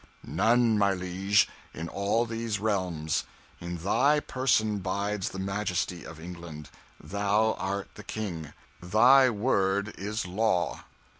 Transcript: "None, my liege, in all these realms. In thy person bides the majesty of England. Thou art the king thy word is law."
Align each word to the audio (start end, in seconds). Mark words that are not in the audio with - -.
"None, 0.25 0.79
my 0.79 0.95
liege, 0.95 1.47
in 1.75 1.87
all 1.87 2.25
these 2.25 2.57
realms. 2.59 3.23
In 3.59 3.77
thy 3.77 4.19
person 4.19 4.79
bides 4.79 5.29
the 5.29 5.37
majesty 5.37 6.05
of 6.07 6.19
England. 6.19 6.71
Thou 6.99 7.53
art 7.59 7.89
the 7.93 8.03
king 8.03 8.53
thy 8.81 9.29
word 9.29 9.89
is 9.99 10.25
law." 10.25 10.85